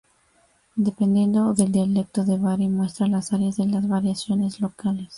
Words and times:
Dependiendo 0.77 1.53
del 1.53 1.71
dialecto 1.71 2.25
de 2.25 2.39
Bari 2.39 2.67
muestra 2.67 3.05
las 3.05 3.33
áreas 3.33 3.57
de 3.57 3.67
las 3.67 3.87
variaciones 3.87 4.59
locales. 4.59 5.09